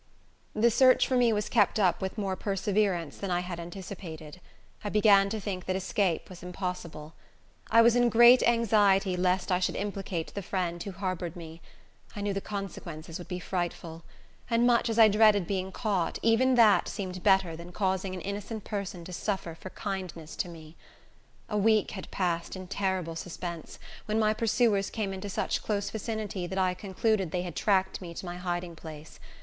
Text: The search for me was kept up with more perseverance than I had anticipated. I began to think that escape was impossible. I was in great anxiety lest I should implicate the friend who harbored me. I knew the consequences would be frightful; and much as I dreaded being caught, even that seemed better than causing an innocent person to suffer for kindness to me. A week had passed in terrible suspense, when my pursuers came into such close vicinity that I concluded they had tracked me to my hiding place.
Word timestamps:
The 0.55 0.71
search 0.71 1.05
for 1.07 1.15
me 1.15 1.31
was 1.31 1.47
kept 1.47 1.79
up 1.79 2.01
with 2.01 2.17
more 2.17 2.35
perseverance 2.35 3.17
than 3.19 3.29
I 3.29 3.41
had 3.41 3.59
anticipated. 3.59 4.41
I 4.83 4.89
began 4.89 5.29
to 5.29 5.39
think 5.39 5.67
that 5.67 5.75
escape 5.75 6.27
was 6.27 6.41
impossible. 6.41 7.13
I 7.69 7.83
was 7.83 7.95
in 7.95 8.09
great 8.09 8.41
anxiety 8.41 9.15
lest 9.15 9.51
I 9.51 9.59
should 9.59 9.75
implicate 9.75 10.33
the 10.33 10.41
friend 10.41 10.81
who 10.81 10.91
harbored 10.91 11.35
me. 11.35 11.61
I 12.15 12.21
knew 12.21 12.33
the 12.33 12.41
consequences 12.41 13.19
would 13.19 13.27
be 13.27 13.37
frightful; 13.37 14.03
and 14.49 14.65
much 14.65 14.89
as 14.89 14.97
I 14.97 15.07
dreaded 15.07 15.45
being 15.45 15.71
caught, 15.71 16.17
even 16.23 16.55
that 16.55 16.87
seemed 16.87 17.21
better 17.21 17.55
than 17.55 17.71
causing 17.71 18.15
an 18.15 18.21
innocent 18.21 18.63
person 18.63 19.05
to 19.05 19.13
suffer 19.13 19.53
for 19.53 19.69
kindness 19.69 20.35
to 20.37 20.49
me. 20.49 20.75
A 21.47 21.59
week 21.59 21.91
had 21.91 22.09
passed 22.09 22.55
in 22.55 22.67
terrible 22.67 23.15
suspense, 23.15 23.77
when 24.07 24.17
my 24.17 24.33
pursuers 24.33 24.89
came 24.89 25.13
into 25.13 25.29
such 25.29 25.61
close 25.61 25.91
vicinity 25.91 26.47
that 26.47 26.57
I 26.57 26.73
concluded 26.73 27.29
they 27.29 27.43
had 27.43 27.55
tracked 27.55 28.01
me 28.01 28.15
to 28.15 28.25
my 28.25 28.37
hiding 28.37 28.75
place. 28.75 29.19